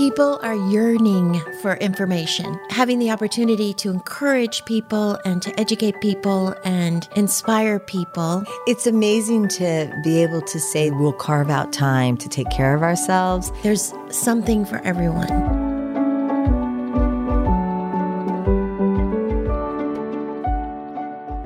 [0.00, 2.58] People are yearning for information.
[2.70, 8.42] Having the opportunity to encourage people and to educate people and inspire people.
[8.66, 12.82] It's amazing to be able to say we'll carve out time to take care of
[12.82, 13.52] ourselves.
[13.62, 15.69] There's something for everyone.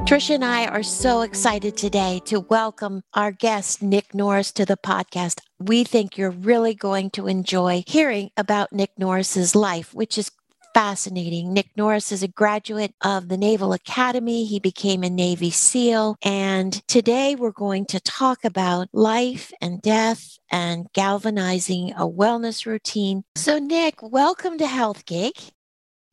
[0.05, 4.77] Trisha and I are so excited today to welcome our guest, Nick Norris, to the
[4.77, 5.41] podcast.
[5.59, 10.31] We think you're really going to enjoy hearing about Nick Norris's life, which is
[10.75, 11.55] fascinating.
[11.55, 14.45] Nick Norris is a graduate of the Naval Academy.
[14.45, 16.17] He became a Navy SEAL.
[16.23, 23.25] And today we're going to talk about life and death and galvanizing a wellness routine.
[23.37, 25.33] So, Nick, welcome to Health Gig.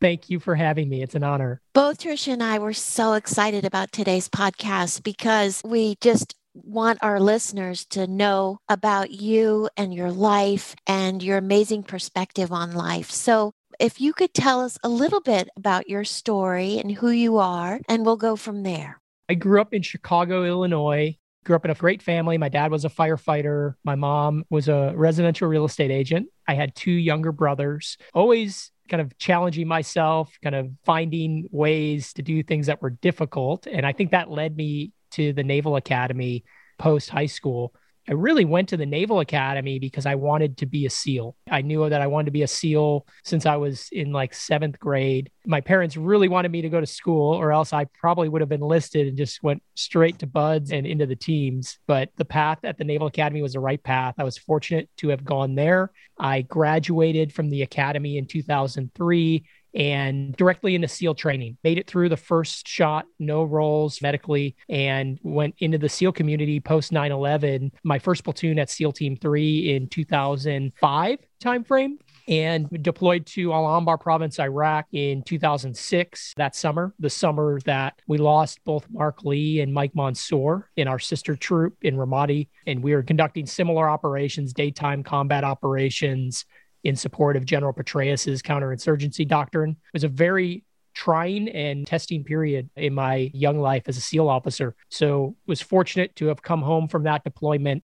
[0.01, 1.03] Thank you for having me.
[1.03, 1.61] It's an honor.
[1.73, 7.19] Both Trisha and I were so excited about today's podcast because we just want our
[7.19, 13.11] listeners to know about you and your life and your amazing perspective on life.
[13.11, 17.37] So, if you could tell us a little bit about your story and who you
[17.37, 18.99] are, and we'll go from there.
[19.29, 21.17] I grew up in Chicago, Illinois.
[21.45, 22.37] Grew up in a great family.
[22.37, 23.75] My dad was a firefighter.
[23.83, 26.27] My mom was a residential real estate agent.
[26.47, 27.97] I had two younger brothers.
[28.13, 33.65] Always kind of challenging myself, kind of finding ways to do things that were difficult.
[33.65, 36.43] And I think that led me to the Naval Academy
[36.77, 37.73] post high school.
[38.09, 41.35] I really went to the Naval Academy because I wanted to be a SEAL.
[41.49, 44.79] I knew that I wanted to be a SEAL since I was in like seventh
[44.79, 45.29] grade.
[45.45, 48.51] My parents really wanted me to go to school, or else I probably would have
[48.51, 51.77] enlisted and just went straight to BUD/S and into the teams.
[51.85, 54.15] But the path at the Naval Academy was the right path.
[54.17, 55.91] I was fortunate to have gone there.
[56.19, 61.57] I graduated from the academy in 2003 and directly into SEAL training.
[61.63, 66.59] Made it through the first shot, no rolls medically, and went into the SEAL community
[66.59, 67.71] post 9 11.
[67.83, 73.99] My first platoon at SEAL Team 3 in 2005 timeframe and deployed to Al Anbar
[73.99, 79.73] province, Iraq in 2006, that summer, the summer that we lost both Mark Lee and
[79.73, 82.47] Mike Monsoor in our sister troop in Ramadi.
[82.67, 86.45] And we were conducting similar operations, daytime combat operations,
[86.83, 89.71] in support of General Petraeus's counterinsurgency doctrine.
[89.71, 94.27] It was a very trying and testing period in my young life as a SEAL
[94.27, 94.75] officer.
[94.89, 97.83] So was fortunate to have come home from that deployment.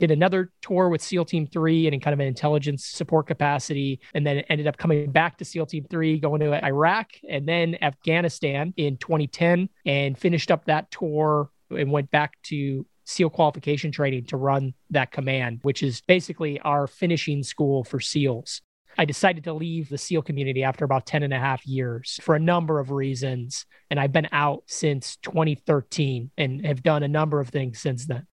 [0.00, 4.00] Did another tour with SEAL Team 3 and in kind of an intelligence support capacity,
[4.12, 7.76] and then ended up coming back to SEAL Team 3, going to Iraq and then
[7.80, 14.26] Afghanistan in 2010, and finished up that tour and went back to SEAL qualification training
[14.26, 18.60] to run that command, which is basically our finishing school for SEALs.
[18.96, 22.34] I decided to leave the SEAL community after about 10 and a half years for
[22.34, 23.66] a number of reasons.
[23.90, 28.26] And I've been out since 2013 and have done a number of things since then.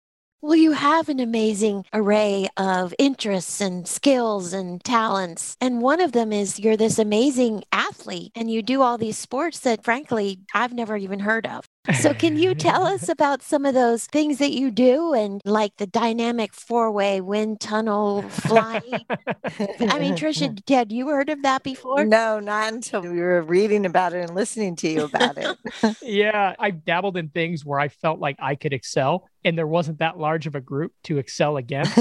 [0.42, 5.54] Well, you have an amazing array of interests and skills and talents.
[5.60, 9.60] And one of them is you're this amazing athlete and you do all these sports
[9.60, 11.66] that, frankly, I've never even heard of.
[11.98, 15.76] So, can you tell us about some of those things that you do and like
[15.76, 19.06] the dynamic four way wind tunnel flying?
[19.08, 22.04] I mean, Trisha, had you heard of that before?
[22.04, 25.96] No, not until we were reading about it and listening to you about it.
[26.02, 30.00] yeah, I dabbled in things where I felt like I could excel and there wasn't
[30.00, 31.96] that large of a group to excel against.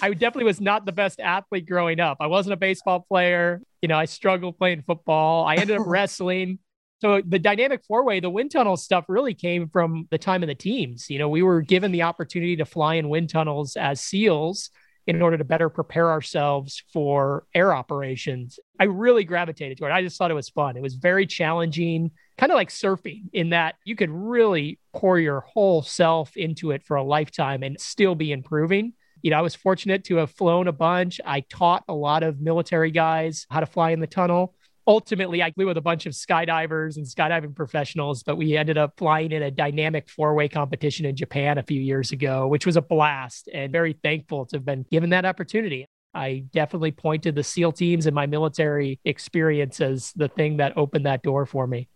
[0.00, 2.18] I definitely was not the best athlete growing up.
[2.20, 3.60] I wasn't a baseball player.
[3.82, 5.44] You know, I struggled playing football.
[5.44, 6.60] I ended up wrestling.
[7.00, 10.46] So the dynamic four way, the wind tunnel stuff really came from the time of
[10.46, 11.10] the teams.
[11.10, 14.70] You know, we were given the opportunity to fly in wind tunnels as SEALs
[15.06, 18.58] in order to better prepare ourselves for air operations.
[18.80, 19.92] I really gravitated to it.
[19.92, 20.76] I just thought it was fun.
[20.76, 25.40] It was very challenging, kind of like surfing, in that you could really pour your
[25.40, 28.94] whole self into it for a lifetime and still be improving.
[29.22, 31.20] You know, I was fortunate to have flown a bunch.
[31.24, 34.54] I taught a lot of military guys how to fly in the tunnel
[34.86, 38.94] ultimately I flew with a bunch of skydivers and skydiving professionals, but we ended up
[38.96, 42.76] flying in a dynamic four way competition in Japan a few years ago, which was
[42.76, 45.86] a blast and very thankful to have been given that opportunity.
[46.14, 51.04] I definitely pointed the SEAL teams and my military experience as the thing that opened
[51.04, 51.88] that door for me.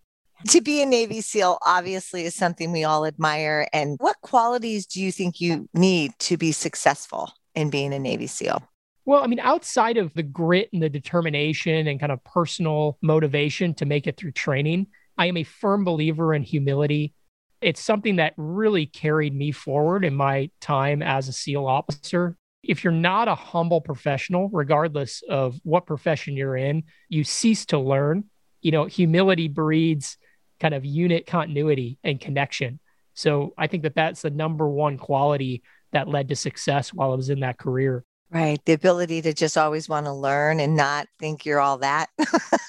[0.49, 3.67] To be a Navy SEAL obviously is something we all admire.
[3.73, 8.27] And what qualities do you think you need to be successful in being a Navy
[8.27, 8.63] SEAL?
[9.07, 13.75] Well, I mean, outside of the grit and the determination and kind of personal motivation
[13.75, 17.15] to make it through training, I am a firm believer in humility.
[17.61, 22.37] It's something that really carried me forward in my time as a SEAL officer.
[22.63, 27.79] If you're not a humble professional, regardless of what profession you're in, you cease to
[27.79, 28.25] learn.
[28.61, 30.19] You know, humility breeds
[30.59, 32.81] kind of unit continuity and connection.
[33.15, 35.63] So I think that that's the number one quality
[35.93, 38.65] that led to success while I was in that career Right.
[38.65, 42.11] The ability to just always want to learn and not think you're all that.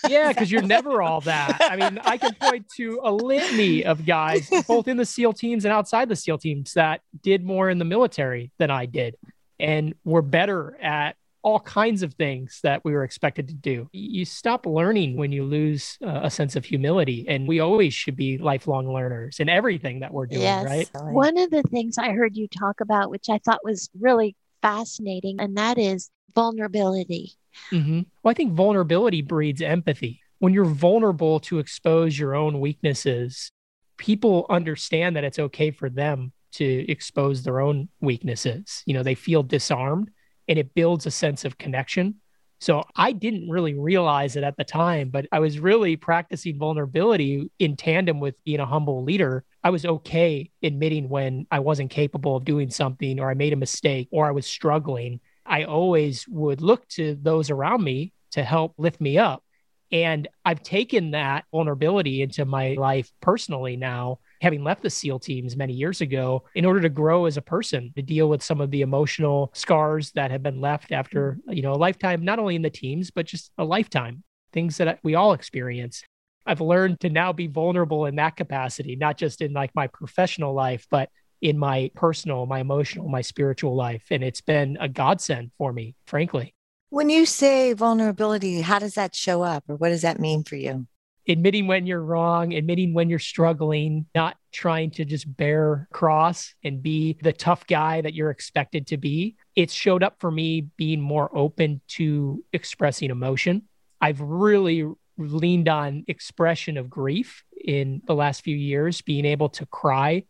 [0.10, 1.58] yeah, because you're never all that.
[1.62, 5.64] I mean, I can point to a litany of guys, both in the SEAL teams
[5.64, 9.16] and outside the SEAL teams, that did more in the military than I did
[9.60, 13.90] and were better at all kinds of things that we were expected to do.
[13.94, 17.26] You stop learning when you lose uh, a sense of humility.
[17.28, 20.66] And we always should be lifelong learners in everything that we're doing, yes.
[20.66, 20.90] right?
[21.12, 25.40] One of the things I heard you talk about, which I thought was really fascinating,
[25.40, 27.34] and that is vulnerability.
[27.72, 28.02] Mm-hmm.
[28.24, 30.22] Well, I think vulnerability breeds empathy.
[30.40, 33.52] When you're vulnerable to expose your own weaknesses,
[33.98, 38.84] people understand that it's okay for them to expose their own weaknesses.
[38.86, 40.10] You know, they feel disarmed
[40.48, 42.16] and it builds a sense of connection.
[42.62, 47.50] So I didn't really realize it at the time, but I was really practicing vulnerability
[47.58, 49.44] in tandem with being a humble leader.
[49.64, 53.56] I was okay admitting when I wasn't capable of doing something or I made a
[53.56, 55.20] mistake or I was struggling.
[55.44, 59.44] I always would look to those around me to help lift me up.
[59.92, 65.56] And I've taken that vulnerability into my life personally now having left the SEAL teams
[65.56, 68.72] many years ago in order to grow as a person, to deal with some of
[68.72, 71.54] the emotional scars that have been left after, mm-hmm.
[71.54, 75.00] you know, a lifetime, not only in the teams, but just a lifetime, things that
[75.04, 76.04] we all experience.
[76.46, 80.54] I've learned to now be vulnerable in that capacity, not just in like my professional
[80.54, 81.10] life, but
[81.42, 84.06] in my personal, my emotional, my spiritual life.
[84.10, 86.56] And it's been a godsend for me, frankly.
[86.90, 90.56] When you say vulnerability, how does that show up or what does that mean for
[90.56, 90.88] you?
[91.28, 96.82] Admitting when you're wrong, admitting when you're struggling, not trying to just bear cross and
[96.82, 99.36] be the tough guy that you're expected to be.
[99.56, 103.64] It showed up for me being more open to expressing emotion.
[104.00, 104.86] I've really
[105.18, 110.24] leaned on expression of grief in the last few years, being able to cry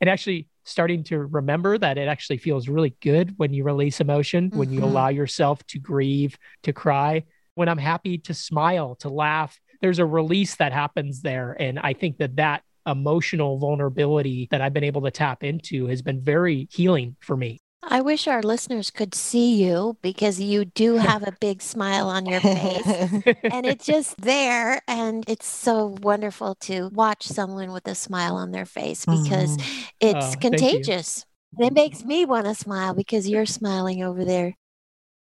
[0.00, 4.48] and actually starting to remember that it actually feels really good when you release emotion,
[4.48, 4.58] mm-hmm.
[4.58, 4.88] when you mm-hmm.
[4.88, 7.24] allow yourself to grieve, to cry,
[7.54, 11.56] when I'm happy to smile, to laugh, there's a release that happens there.
[11.58, 16.02] And I think that that emotional vulnerability that I've been able to tap into has
[16.02, 17.60] been very healing for me.
[17.82, 22.26] I wish our listeners could see you because you do have a big smile on
[22.26, 22.86] your face
[23.44, 24.82] and it's just there.
[24.88, 29.90] And it's so wonderful to watch someone with a smile on their face because mm.
[30.00, 31.24] it's oh, contagious.
[31.58, 34.54] It makes me want to smile because you're smiling over there.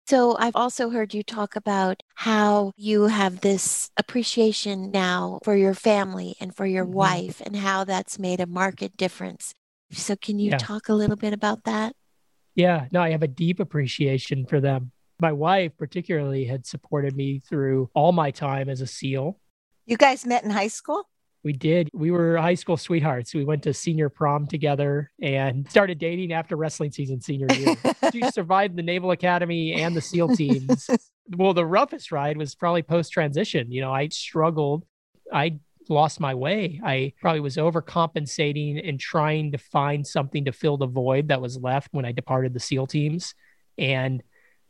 [0.08, 5.74] So I've also heard you talk about how you have this appreciation now for your
[5.74, 6.94] family and for your mm-hmm.
[6.94, 9.54] wife and how that's made a market difference.
[9.92, 10.58] So can you yeah.
[10.58, 11.96] talk a little bit about that?
[12.56, 14.92] Yeah, no, I have a deep appreciation for them.
[15.20, 19.40] My wife, particularly, had supported me through all my time as a SEAL.
[19.86, 21.08] You guys met in high school?
[21.44, 21.90] We did.
[21.94, 23.34] We were high school sweethearts.
[23.34, 27.76] We went to senior prom together and started dating after wrestling season senior year.
[28.12, 30.88] she survived the Naval Academy and the SEAL teams.
[31.36, 33.72] well, the roughest ride was probably post transition.
[33.72, 34.86] You know, I struggled.
[35.34, 35.60] I
[35.90, 36.80] lost my way.
[36.84, 41.58] I probably was overcompensating and trying to find something to fill the void that was
[41.58, 43.34] left when I departed the SEAL teams.
[43.80, 44.22] And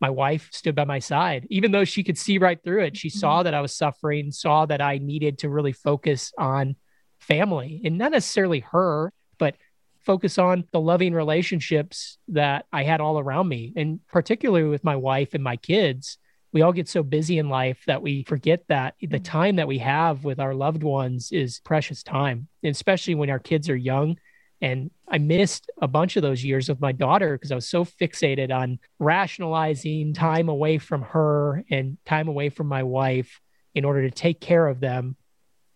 [0.01, 2.97] my wife stood by my side, even though she could see right through it.
[2.97, 3.45] She saw mm-hmm.
[3.45, 6.75] that I was suffering, saw that I needed to really focus on
[7.19, 9.55] family and not necessarily her, but
[9.99, 13.73] focus on the loving relationships that I had all around me.
[13.75, 16.17] And particularly with my wife and my kids,
[16.51, 19.23] we all get so busy in life that we forget that the mm-hmm.
[19.23, 23.39] time that we have with our loved ones is precious time, and especially when our
[23.39, 24.17] kids are young
[24.61, 27.83] and I missed a bunch of those years with my daughter because I was so
[27.83, 33.41] fixated on rationalizing time away from her and time away from my wife
[33.73, 35.15] in order to take care of them.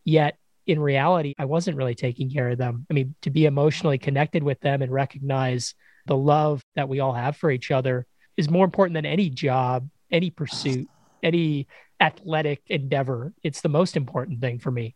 [0.03, 0.37] Yet
[0.67, 2.85] in reality, I wasn't really taking care of them.
[2.89, 5.73] I mean, to be emotionally connected with them and recognize
[6.05, 8.05] the love that we all have for each other
[8.37, 10.87] is more important than any job, any pursuit,
[11.23, 11.67] any
[11.99, 13.33] athletic endeavor.
[13.43, 14.95] It's the most important thing for me.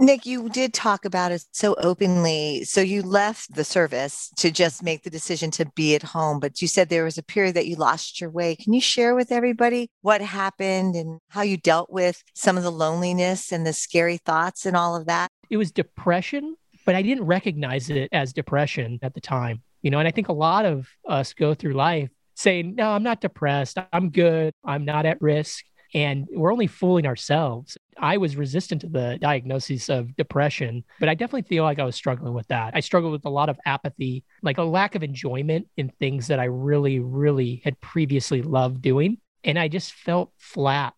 [0.00, 2.64] Nick, you did talk about it so openly.
[2.64, 6.62] So you left the service to just make the decision to be at home, but
[6.62, 8.56] you said there was a period that you lost your way.
[8.56, 12.72] Can you share with everybody what happened and how you dealt with some of the
[12.72, 15.28] loneliness and the scary thoughts and all of that?
[15.50, 16.56] It was depression,
[16.86, 19.62] but I didn't recognize it as depression at the time.
[19.82, 23.02] You know, and I think a lot of us go through life saying, No, I'm
[23.02, 23.78] not depressed.
[23.92, 24.52] I'm good.
[24.64, 25.64] I'm not at risk.
[25.94, 27.76] And we're only fooling ourselves.
[27.98, 31.96] I was resistant to the diagnosis of depression, but I definitely feel like I was
[31.96, 32.74] struggling with that.
[32.74, 36.40] I struggled with a lot of apathy, like a lack of enjoyment in things that
[36.40, 39.18] I really, really had previously loved doing.
[39.44, 40.94] And I just felt flat.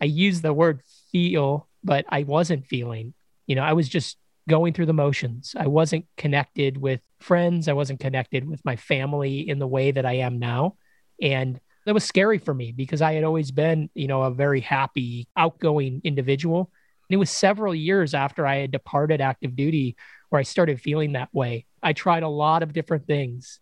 [0.00, 3.14] I use the word feel, but I wasn't feeling.
[3.46, 4.16] You know, I was just
[4.48, 5.54] going through the motions.
[5.58, 7.66] I wasn't connected with friends.
[7.68, 10.76] I wasn't connected with my family in the way that I am now.
[11.20, 14.60] And that was scary for me because I had always been, you know, a very
[14.60, 16.72] happy, outgoing individual.
[17.08, 19.96] And it was several years after I had departed active duty
[20.28, 21.64] where I started feeling that way.
[21.80, 23.60] I tried a lot of different things.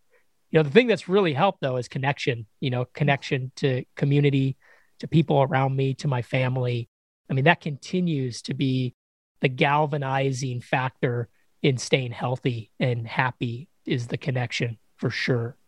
[0.51, 4.57] You know, the thing that's really helped though is connection, you know, connection to community,
[5.01, 6.89] to people around me, to my family.
[7.29, 8.95] I mean, that continues to be
[9.43, 11.29] the galvanizing factor
[11.61, 15.59] in staying healthy and happy is the connection for sure.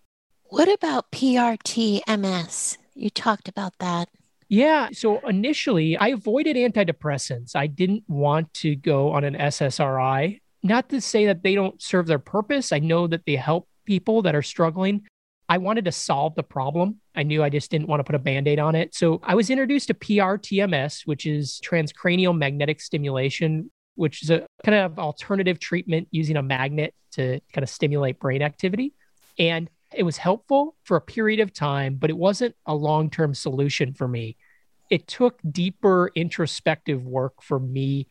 [0.49, 2.79] What about PRTMS?
[2.95, 4.09] You talked about that.
[4.49, 4.89] Yeah.
[4.93, 7.57] So initially, I avoided antidepressants.
[7.57, 10.41] I didn't want to go on an SSRI.
[10.63, 12.73] Not to say that they don't serve their purpose.
[12.73, 15.07] I know that they help people that are struggling.
[15.49, 17.01] I wanted to solve the problem.
[17.15, 18.95] I knew I just didn't want to put a band aid on it.
[18.95, 24.77] So I was introduced to PRTMS, which is transcranial magnetic stimulation, which is a kind
[24.77, 28.93] of alternative treatment using a magnet to kind of stimulate brain activity.
[29.39, 33.35] And it was helpful for a period of time, but it wasn't a long term
[33.35, 34.37] solution for me.
[34.91, 38.07] It took deeper introspective work for me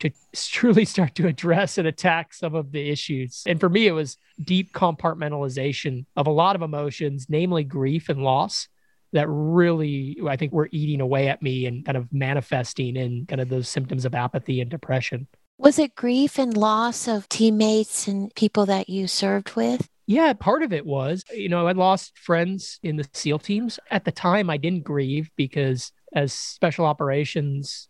[0.00, 3.42] to truly start to address and attack some of the issues.
[3.46, 8.22] And for me, it was deep compartmentalization of a lot of emotions, namely grief and
[8.22, 8.68] loss,
[9.12, 13.40] that really, I think, were eating away at me and kind of manifesting in kind
[13.40, 15.26] of those symptoms of apathy and depression.
[15.58, 19.88] Was it grief and loss of teammates and people that you served with?
[20.10, 23.78] Yeah, part of it was, you know, I lost friends in the SEAL teams.
[23.92, 27.88] At the time, I didn't grieve because as special operations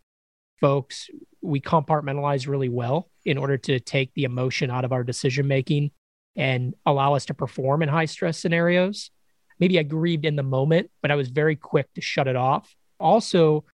[0.59, 1.09] folks,
[1.41, 5.89] we compartmentalize really well in order to take the emotion out of our decision making
[6.35, 9.09] and allow us to perform in high stress scenarios.
[9.59, 12.75] Maybe I grieved in the moment, but I was very quick to shut it off.
[12.99, 13.65] Also,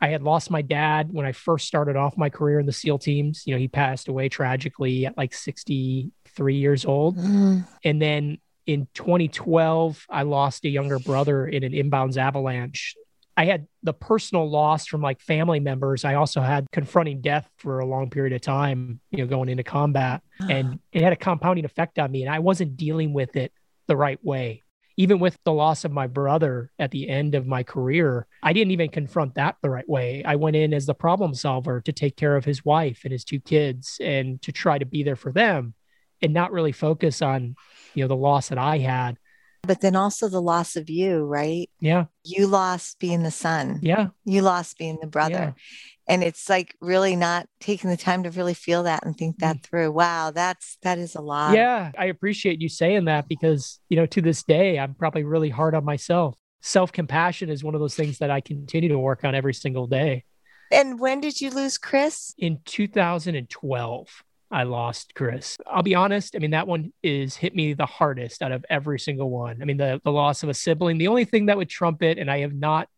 [0.00, 2.98] I had lost my dad when I first started off my career in the SEAL
[2.98, 3.44] teams.
[3.46, 7.16] You know, he passed away tragically at like 63 years old.
[7.16, 7.66] Mm.
[7.84, 12.94] And then in 2012, I lost a younger brother in an inbounds avalanche.
[13.36, 16.04] I had the personal loss from like family members.
[16.04, 19.64] I also had confronting death for a long period of time, you know, going into
[19.64, 20.22] combat.
[20.50, 22.22] And it had a compounding effect on me.
[22.22, 23.52] And I wasn't dealing with it
[23.86, 24.62] the right way
[24.96, 28.70] even with the loss of my brother at the end of my career, I didn't
[28.70, 30.22] even confront that the right way.
[30.24, 33.24] I went in as the problem solver to take care of his wife and his
[33.24, 35.74] two kids and to try to be there for them
[36.22, 37.56] and not really focus on,
[37.94, 39.18] you know, the loss that I had.
[39.62, 41.70] But then also the loss of you, right?
[41.80, 42.04] Yeah.
[42.22, 43.80] You lost being the son.
[43.82, 44.08] Yeah.
[44.24, 45.54] You lost being the brother.
[45.56, 45.62] Yeah
[46.06, 49.56] and it's like really not taking the time to really feel that and think that
[49.56, 49.62] mm.
[49.62, 53.96] through wow that's that is a lot yeah i appreciate you saying that because you
[53.96, 57.94] know to this day i'm probably really hard on myself self-compassion is one of those
[57.94, 60.24] things that i continue to work on every single day
[60.70, 65.56] and when did you lose chris in 2012 I lost Chris.
[65.66, 66.36] I'll be honest.
[66.36, 69.60] I mean, that one is hit me the hardest out of every single one.
[69.60, 72.18] I mean, the, the loss of a sibling, the only thing that would trump it,
[72.18, 72.88] and I have not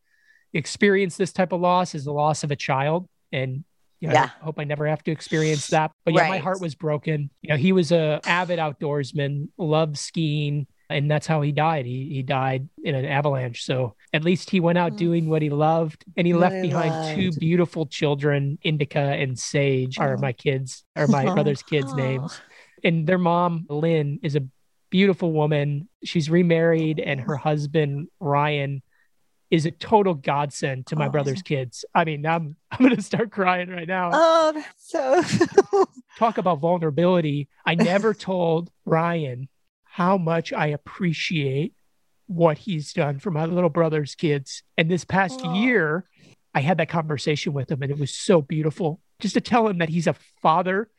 [0.56, 3.08] experience this type of loss is the loss of a child.
[3.32, 3.64] And
[4.00, 4.30] you know, yeah.
[4.40, 5.90] I hope I never have to experience that.
[6.04, 6.30] But yeah, right.
[6.30, 7.30] my heart was broken.
[7.42, 11.86] You know, he was a avid outdoorsman, loved skiing, and that's how he died.
[11.86, 13.64] He he died in an avalanche.
[13.64, 14.98] So at least he went out mm.
[14.98, 17.14] doing what he loved, and he what left behind loved.
[17.14, 20.04] two beautiful children, Indica and Sage, oh.
[20.04, 21.96] are my kids, are my brother's kids' oh.
[21.96, 22.40] names.
[22.84, 24.42] And their mom, Lynn, is a
[24.90, 25.88] beautiful woman.
[26.04, 28.82] She's remarried, and her husband Ryan
[29.50, 31.85] is a total godsend to my oh, brother's kids.
[31.95, 34.11] I mean, I'm I'm gonna start crying right now.
[34.12, 35.85] Oh, that's so
[36.19, 37.49] talk about vulnerability.
[37.65, 39.49] I never told Ryan
[39.85, 41.75] how much I appreciate
[42.26, 44.62] what he's done for my little brother's kids.
[44.76, 45.55] And this past oh.
[45.55, 46.09] year,
[46.55, 49.00] I had that conversation with him, and it was so beautiful.
[49.21, 50.91] Just to tell him that he's a father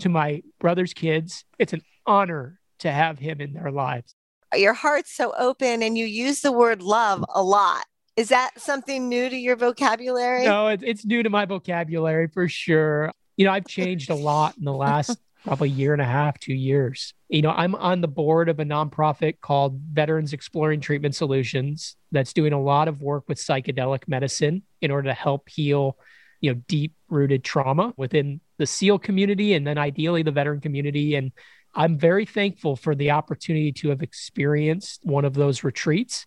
[0.00, 1.44] to my brother's kids.
[1.58, 4.14] It's an honor to have him in their lives
[4.54, 7.84] your heart's so open and you use the word love a lot.
[8.16, 10.44] Is that something new to your vocabulary?
[10.44, 13.10] No, it's, it's new to my vocabulary for sure.
[13.36, 16.54] You know, I've changed a lot in the last probably year and a half, two
[16.54, 17.14] years.
[17.28, 22.32] You know, I'm on the board of a nonprofit called Veterans Exploring Treatment Solutions that's
[22.32, 25.96] doing a lot of work with psychedelic medicine in order to help heal,
[26.40, 31.14] you know, deep rooted trauma within the SEAL community and then ideally the veteran community.
[31.14, 31.32] And
[31.74, 36.26] I'm very thankful for the opportunity to have experienced one of those retreats.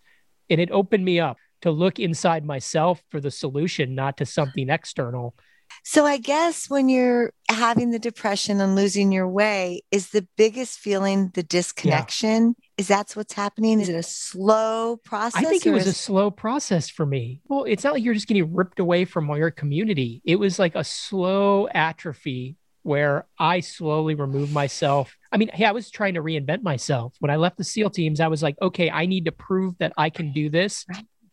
[0.49, 4.69] And it opened me up to look inside myself for the solution, not to something
[4.69, 5.35] external.
[5.83, 10.79] So I guess when you're having the depression and losing your way, is the biggest
[10.79, 12.55] feeling the disconnection?
[12.57, 12.63] Yeah.
[12.77, 13.79] Is that's what's happening?
[13.79, 15.43] Is it a slow process?
[15.43, 15.95] I think it was is...
[15.95, 17.41] a slow process for me.
[17.47, 20.21] Well, it's not like you're just getting ripped away from your community.
[20.25, 25.15] It was like a slow atrophy where I slowly removed myself.
[25.31, 27.15] I mean, hey, I was trying to reinvent myself.
[27.19, 29.93] When I left the SEAL teams, I was like, okay, I need to prove that
[29.97, 30.85] I can do this.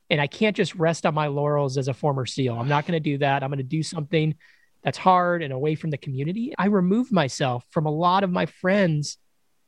[0.09, 2.59] And I can't just rest on my laurels as a former SEAL.
[2.59, 3.43] I'm not going to do that.
[3.43, 4.35] I'm going to do something
[4.83, 6.55] that's hard and away from the community.
[6.57, 9.19] I removed myself from a lot of my friends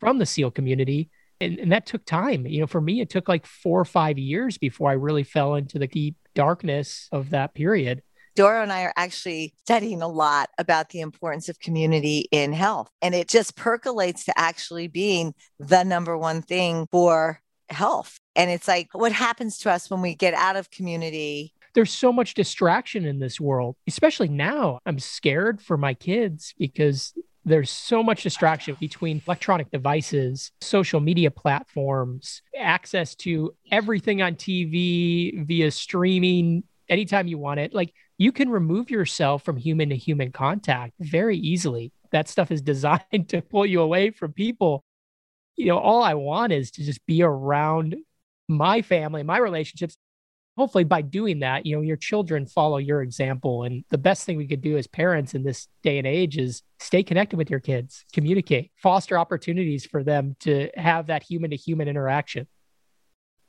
[0.00, 1.10] from the SEAL community.
[1.40, 2.46] And, and that took time.
[2.46, 5.56] You know, for me, it took like four or five years before I really fell
[5.56, 8.02] into the deep darkness of that period.
[8.34, 12.88] Dora and I are actually studying a lot about the importance of community in health.
[13.02, 18.18] And it just percolates to actually being the number one thing for health.
[18.34, 21.52] And it's like what happens to us when we get out of community.
[21.74, 24.78] There's so much distraction in this world, especially now.
[24.84, 31.30] I'm scared for my kids because there's so much distraction between electronic devices, social media
[31.30, 37.74] platforms, access to everything on TV via streaming anytime you want it.
[37.74, 41.92] Like you can remove yourself from human to human contact very easily.
[42.10, 44.84] That stuff is designed to pull you away from people.
[45.56, 47.96] You know, all I want is to just be around
[48.48, 49.96] my family, my relationships.
[50.56, 53.62] Hopefully, by doing that, you know, your children follow your example.
[53.62, 56.62] And the best thing we could do as parents in this day and age is
[56.78, 61.56] stay connected with your kids, communicate, foster opportunities for them to have that human to
[61.56, 62.46] human interaction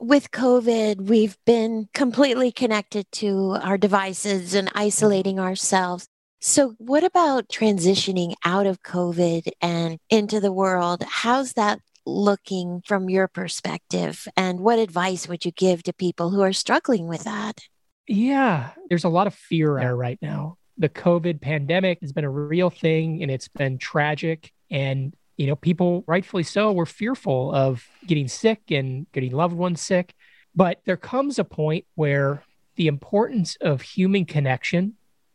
[0.03, 6.07] with COVID, we've been completely connected to our devices and isolating ourselves.
[6.41, 11.03] So, what about transitioning out of COVID and into the world?
[11.07, 14.27] How's that looking from your perspective?
[14.36, 17.62] And what advice would you give to people who are struggling with that?
[18.05, 20.57] Yeah, there's a lot of fear there right now.
[20.77, 24.51] The COVID pandemic has been a real thing and it's been tragic.
[24.69, 29.81] And you know, people rightfully so were fearful of getting sick and getting loved ones
[29.81, 30.13] sick.
[30.55, 32.43] But there comes a point where
[32.75, 34.93] the importance of human connection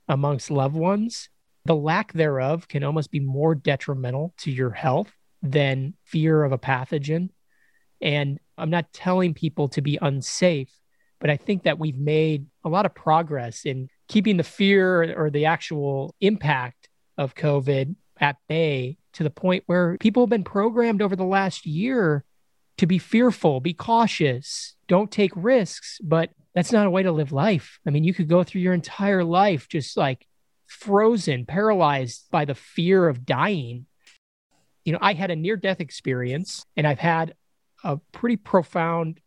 [0.09, 1.29] amongst loved ones,
[1.65, 5.13] the lack thereof can almost be more detrimental to your health
[5.43, 7.31] than fear of a pathogen.
[8.01, 10.71] And I'm not telling people to be unsafe,
[11.21, 15.31] but I think that we've made a lot of progress in keeping the fear or
[15.31, 21.03] the actual impact of COVID at bay to the point where people have been programmed
[21.03, 22.25] over the last year
[22.77, 25.99] to be fearful, be cautious, don't take risks.
[26.01, 27.81] But that's not a way to live life.
[27.85, 30.25] I mean, you could go through your entire life just like
[30.69, 33.87] frozen, paralyzed by the fear of dying.
[34.85, 37.35] You know, I had a near death experience and I've had
[37.83, 39.19] a pretty profound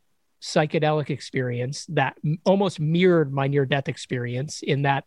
[0.41, 5.03] psychedelic experience that almost mirrored my near death experience in that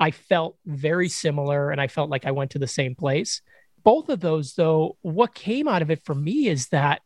[0.00, 3.42] I felt very similar and I felt like I went to the same place.
[3.84, 7.02] Both of those, though, what came out of it for me is that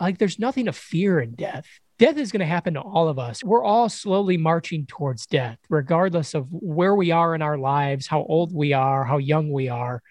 [0.00, 1.66] like there's nothing to fear in death.
[1.98, 3.44] Death is going to happen to all of us.
[3.44, 8.24] We're all slowly marching towards death, regardless of where we are in our lives, how
[8.24, 10.02] old we are, how young we are.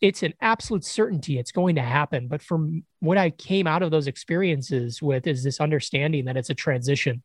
[0.00, 2.28] It's an absolute certainty it's going to happen.
[2.28, 6.50] But from what I came out of those experiences with is this understanding that it's
[6.50, 7.22] a transition.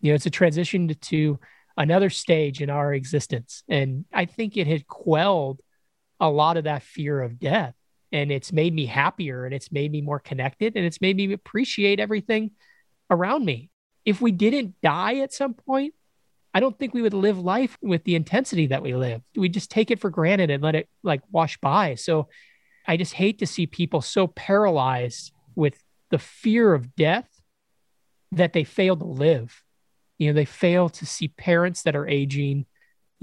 [0.00, 1.38] You know, it's a transition to,
[1.76, 3.62] another stage in our existence.
[3.68, 5.60] And I think it had quelled
[6.20, 7.74] a lot of that fear of death.
[8.12, 11.32] And it's made me happier and it's made me more connected and it's made me
[11.32, 12.52] appreciate everything
[13.10, 13.70] around me.
[14.04, 15.94] If we didn't die at some point,
[16.52, 19.22] I don't think we would live life with the intensity that we live.
[19.34, 21.96] We just take it for granted and let it like wash by.
[21.96, 22.28] So
[22.86, 27.28] I just hate to see people so paralyzed with the fear of death
[28.30, 29.64] that they fail to live
[30.18, 32.66] you know they fail to see parents that are aging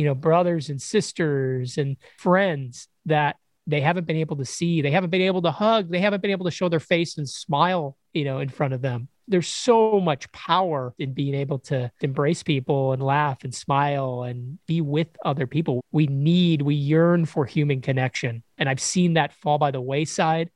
[0.02, 3.36] you know brothers and sisters and friends that
[3.68, 6.32] they haven't been able to see they haven't been able to hug they haven't been
[6.32, 9.08] able to show their face and smile you know in front of them.
[9.28, 14.60] There's so much power in being able to embrace people and laugh and smile and
[14.66, 15.84] be with other people.
[15.92, 18.44] We need we yearn for human connection.
[18.58, 20.50] And i've seen that fall by the wayside.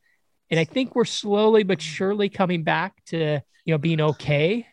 [0.49, 4.67] And i think we're slowly but surely coming back to you know being okay.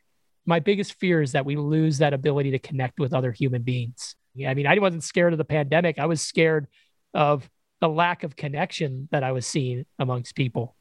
[0.45, 4.17] My biggest fear is that we lose that ability to connect with other human beings.
[4.35, 5.99] Yeah, I mean, I wasn't scared of the pandemic.
[5.99, 6.67] I was scared
[7.15, 7.49] of
[7.81, 10.77] the lack of connection that I was seeing amongst people.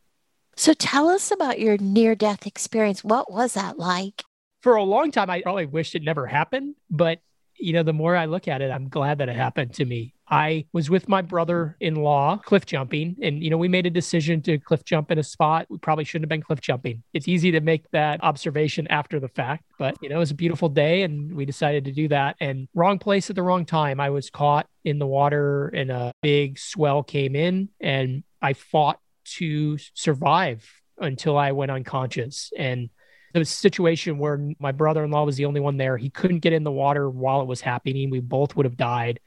[0.55, 3.03] So tell us about your near death experience.
[3.03, 4.23] What was that like?
[4.61, 7.19] For a long time, I probably wished it never happened, but
[7.57, 10.13] you know, the more I look at it, I'm glad that it happened to me.
[10.31, 13.89] I was with my brother in law cliff jumping, and, you know, we made a
[13.89, 15.67] decision to cliff jump in a spot.
[15.69, 17.03] We probably shouldn't have been cliff jumping.
[17.13, 20.35] It's easy to make that observation after the fact, but, you know, it was a
[20.35, 22.37] beautiful day and we decided to do that.
[22.39, 23.99] And wrong place at the wrong time.
[23.99, 28.99] I was caught in the water and a big swell came in, and I fought
[29.37, 30.65] to survive
[30.97, 32.53] until I went unconscious.
[32.57, 32.89] And
[33.33, 35.97] it was a situation where my brother-in-law was the only one there.
[35.97, 38.09] He couldn't get in the water while it was happening.
[38.09, 39.19] We both would have died.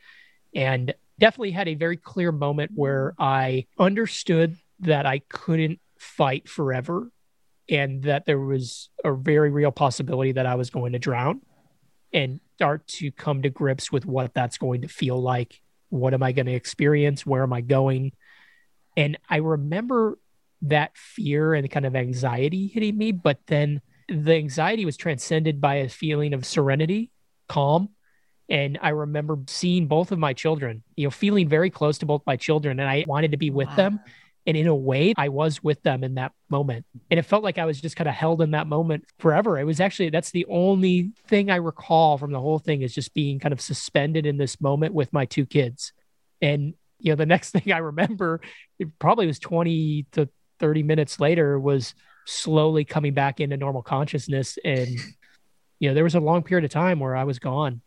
[0.55, 7.11] And definitely had a very clear moment where I understood that I couldn't fight forever
[7.69, 11.41] and that there was a very real possibility that I was going to drown
[12.13, 15.61] and start to come to grips with what that's going to feel like.
[15.89, 17.25] What am I going to experience?
[17.25, 18.13] Where am I going?
[18.97, 20.19] And I remember
[20.63, 25.77] that fear and kind of anxiety hitting me, but then the anxiety was transcended by
[25.77, 27.11] a feeling of serenity,
[27.49, 27.91] calm.
[28.49, 32.23] And I remember seeing both of my children, you know, feeling very close to both
[32.27, 33.77] my children, and I wanted to be with wow.
[33.77, 34.01] them.
[34.47, 36.85] And in a way, I was with them in that moment.
[37.11, 39.59] And it felt like I was just kind of held in that moment forever.
[39.59, 43.15] It was actually, that's the only thing I recall from the whole thing is just
[43.15, 45.95] being kind of suspended in this moment with my two kids.
[46.43, 48.43] And, you know, the next thing I remember,
[48.79, 50.29] it probably was 20 to
[50.61, 51.95] 30 minutes later, was
[52.27, 54.59] slowly coming back into normal consciousness.
[54.63, 54.91] And,
[55.79, 57.81] you know, there was a long period of time where I was gone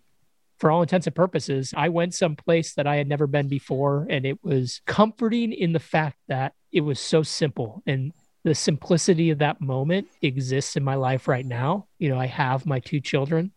[0.60, 4.08] for all intents and purposes, I went someplace that I had never been before.
[4.10, 7.84] And it was comforting in the fact that it was so simple.
[7.86, 8.12] And
[8.44, 11.88] the simplicity of that moment exists in my life right now.
[12.00, 13.52] You know, I have my two children.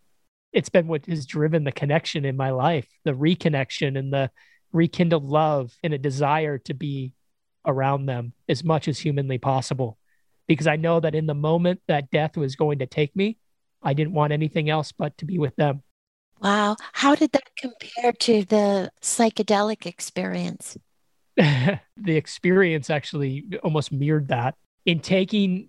[0.53, 4.31] It's been what has driven the connection in my life, the reconnection and the
[4.73, 7.15] rekindled love and a desire to be
[7.65, 9.97] around them as much as humanly possible.
[10.49, 13.39] Because I know that in the moment that death was going to take me,
[13.83, 15.83] I didn't want anything else but to be with them.
[16.41, 16.77] Wow.
[16.93, 20.77] How did that compare to the psychedelic experience?
[21.37, 21.81] the
[22.17, 24.55] experience actually almost mirrored that.
[24.87, 25.69] In taking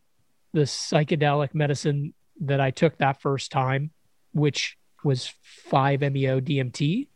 [0.53, 3.91] the psychedelic medicine that I took that first time,
[4.33, 5.33] which was
[5.69, 7.07] 5-MeO DMT,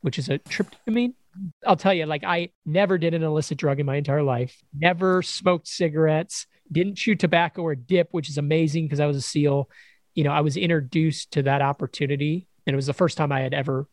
[0.00, 1.14] which is a tryptamine.
[1.66, 5.22] I'll tell you, like I never did an illicit drug in my entire life, never
[5.22, 9.70] smoked cigarettes, didn't chew tobacco or dip, which is amazing because I was a SEAL.
[10.14, 13.40] You know, I was introduced to that opportunity and it was the first time I
[13.40, 13.88] had ever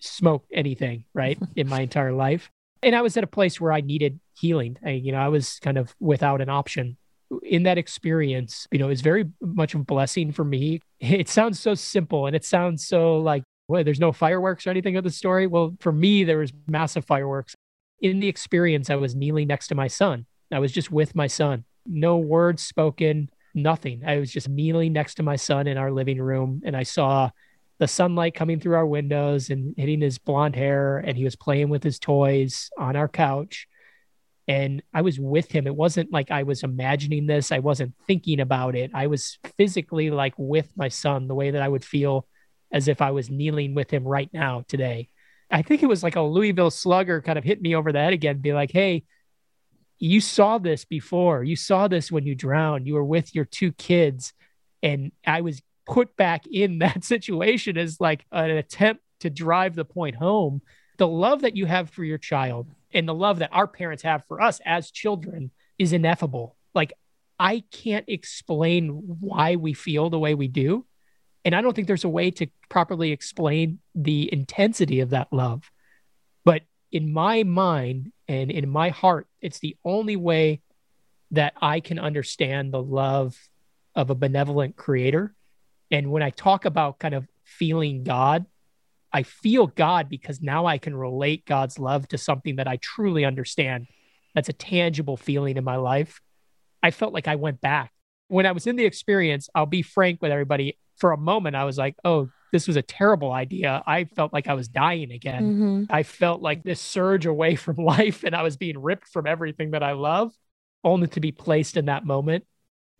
[0.00, 2.50] smoked anything, right, in my entire life.
[2.82, 4.78] And I was at a place where I needed healing.
[4.84, 6.96] I, you know, I was kind of without an option.
[7.44, 10.80] In that experience, you know, it's very much a blessing for me.
[11.00, 14.96] It sounds so simple and it sounds so like, well, there's no fireworks or anything
[14.96, 15.46] of the story.
[15.46, 17.54] Well, for me, there was massive fireworks.
[18.00, 20.26] In the experience, I was kneeling next to my son.
[20.50, 21.64] I was just with my son.
[21.86, 24.02] No words spoken, nothing.
[24.04, 26.62] I was just kneeling next to my son in our living room.
[26.64, 27.30] And I saw
[27.80, 31.70] the sunlight coming through our windows and hitting his blonde hair and he was playing
[31.70, 33.66] with his toys on our couch
[34.46, 35.66] and I was with him.
[35.68, 37.52] It wasn't like I was imagining this.
[37.52, 38.90] I wasn't thinking about it.
[38.92, 42.26] I was physically like with my son, the way that I would feel
[42.72, 45.08] as if I was kneeling with him right now today.
[45.50, 48.12] I think it was like a Louisville slugger kind of hit me over the head
[48.12, 49.04] again, be like, hey,
[50.00, 51.44] you saw this before.
[51.44, 52.88] You saw this when you drowned.
[52.88, 54.32] You were with your two kids.
[54.82, 59.84] And I was put back in that situation as like an attempt to drive the
[59.84, 60.62] point home.
[60.96, 64.24] The love that you have for your child and the love that our parents have
[64.26, 66.56] for us as children is ineffable.
[66.74, 66.92] Like,
[67.38, 70.84] I can't explain why we feel the way we do.
[71.42, 75.70] And I don't think there's a way to properly explain the intensity of that love.
[76.44, 80.60] But in my mind and in my heart, it's the only way
[81.30, 83.38] that I can understand the love
[83.94, 85.34] of a benevolent creator
[85.90, 88.46] and when I talk about kind of feeling God,
[89.12, 93.24] I feel God because now I can relate God's love to something that I truly
[93.24, 93.86] understand.
[94.34, 96.20] That's a tangible feeling in my life.
[96.82, 97.92] I felt like I went back.
[98.28, 100.78] When I was in the experience, I'll be frank with everybody.
[100.98, 103.82] For a moment, I was like, oh, this was a terrible idea.
[103.86, 105.42] I felt like I was dying again.
[105.42, 105.84] Mm-hmm.
[105.90, 109.72] I felt like this surge away from life and I was being ripped from everything
[109.72, 110.32] that I love,
[110.84, 112.44] only to be placed in that moment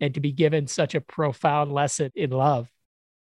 [0.01, 2.67] and to be given such a profound lesson in love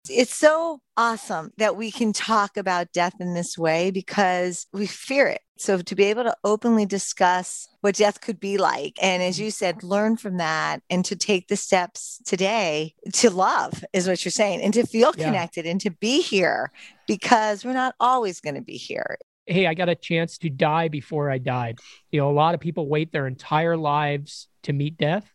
[0.07, 5.27] it's so awesome that we can talk about death in this way because we fear
[5.27, 5.41] it.
[5.57, 9.51] So to be able to openly discuss what death could be like, and as you
[9.51, 14.31] said, learn from that and to take the steps today to love is what you're
[14.31, 15.25] saying, and to feel yeah.
[15.25, 16.71] connected and to be here
[17.07, 19.17] because we're not always going to be here.
[19.45, 21.79] Hey, I got a chance to die before I died.
[22.11, 25.29] You know, a lot of people wait their entire lives to meet death.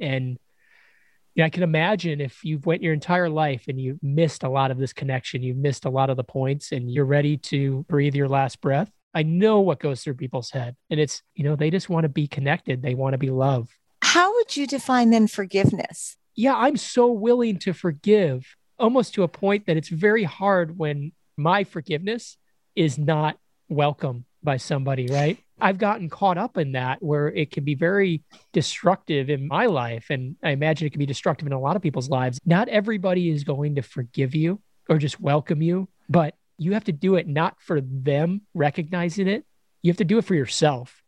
[0.00, 0.38] And
[1.38, 4.48] you know, I can imagine if you've went your entire life and you've missed a
[4.48, 7.86] lot of this connection, you've missed a lot of the points and you're ready to
[7.88, 8.90] breathe your last breath.
[9.14, 10.74] I know what goes through people's head.
[10.90, 12.82] And it's, you know, they just want to be connected.
[12.82, 13.70] They want to be loved.
[14.02, 16.16] How would you define then forgiveness?
[16.34, 21.12] Yeah, I'm so willing to forgive almost to a point that it's very hard when
[21.36, 22.36] my forgiveness
[22.74, 25.38] is not welcome by somebody, right?
[25.60, 30.06] I've gotten caught up in that where it can be very destructive in my life.
[30.10, 32.40] And I imagine it can be destructive in a lot of people's lives.
[32.44, 36.92] Not everybody is going to forgive you or just welcome you, but you have to
[36.92, 39.44] do it not for them recognizing it,
[39.82, 41.02] you have to do it for yourself.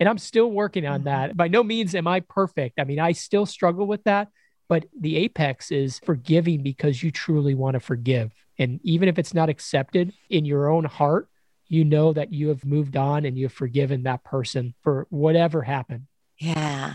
[0.00, 1.30] And I'm still working on that.
[1.30, 1.36] Mm-hmm.
[1.36, 2.80] By no means am I perfect.
[2.80, 4.28] I mean, I still struggle with that,
[4.68, 8.32] but the apex is forgiving because you truly want to forgive.
[8.58, 11.28] And even if it's not accepted in your own heart,
[11.74, 15.62] you know that you have moved on and you have forgiven that person for whatever
[15.62, 16.06] happened.
[16.38, 16.94] Yeah.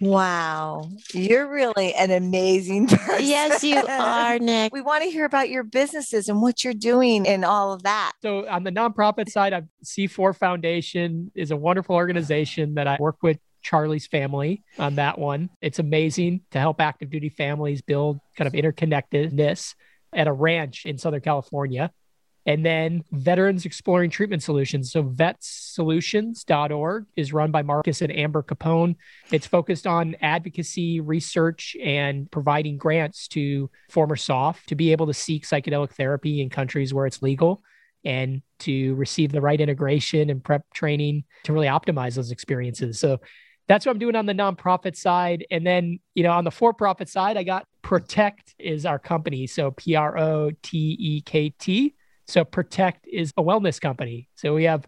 [0.00, 0.88] Wow.
[1.12, 3.24] You're really an amazing person.
[3.24, 4.72] Yes, you are, Nick.
[4.72, 8.12] We want to hear about your businesses and what you're doing and all of that.
[8.22, 13.22] So on the nonprofit side, I've, C4 Foundation is a wonderful organization that I work
[13.22, 15.50] with Charlie's family on that one.
[15.60, 19.74] It's amazing to help active duty families build kind of interconnectedness
[20.14, 21.92] at a ranch in Southern California.
[22.46, 24.90] And then Veterans Exploring Treatment Solutions.
[24.90, 28.96] So vetsolutions.org is run by Marcus and Amber Capone.
[29.30, 35.14] It's focused on advocacy, research, and providing grants to former SOF to be able to
[35.14, 37.62] seek psychedelic therapy in countries where it's legal
[38.04, 42.98] and to receive the right integration and prep training to really optimize those experiences.
[42.98, 43.20] So
[43.68, 45.46] that's what I'm doing on the nonprofit side.
[45.50, 49.46] And then, you know, on the for profit side, I got Protekt is our company.
[49.46, 51.94] So P R O T E K T.
[52.30, 54.28] So Protekt is a wellness company.
[54.36, 54.86] So we have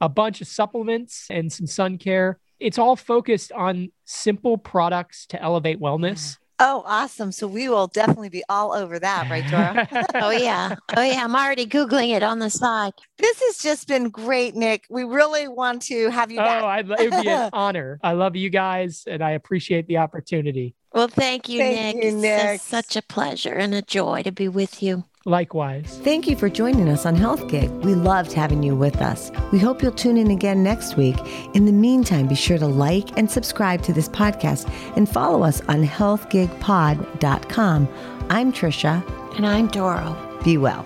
[0.00, 2.38] a bunch of supplements and some sun care.
[2.60, 6.36] It's all focused on simple products to elevate wellness.
[6.58, 7.32] Oh, awesome.
[7.32, 10.06] So we will definitely be all over that, right, Dora?
[10.22, 10.74] Oh, yeah.
[10.94, 11.24] Oh, yeah.
[11.24, 12.92] I'm already Googling it on the side.
[13.18, 14.84] this has just been great, Nick.
[14.90, 16.62] We really want to have you Oh, back.
[16.62, 17.98] I'd, it would be an honor.
[18.02, 20.76] I love you guys and I appreciate the opportunity.
[20.92, 22.04] Well, thank you, Thank Nick.
[22.04, 22.60] you, it's Nick.
[22.60, 25.04] just such a pleasure and a joy to be with you.
[25.24, 26.00] Likewise.
[26.02, 27.70] Thank you for joining us on Health Gig.
[27.84, 29.30] We loved having you with us.
[29.52, 31.16] We hope you'll tune in again next week.
[31.54, 35.60] In the meantime, be sure to like and subscribe to this podcast and follow us
[35.62, 37.88] on healthgigpod.com.
[38.30, 39.36] I'm Trisha.
[39.36, 40.40] And I'm Doro.
[40.44, 40.84] Be well.